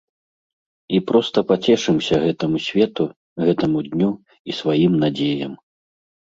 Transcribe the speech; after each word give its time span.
І 0.97 1.01
проста 1.11 1.43
пацешымся 1.51 2.15
гэтаму 2.25 2.57
свету, 2.69 3.03
гэтаму 3.45 3.79
дню 3.91 4.11
і 4.17 4.51
сваім 4.65 4.93
надзеям. 5.07 5.53